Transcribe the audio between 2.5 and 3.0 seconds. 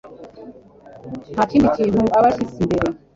imbere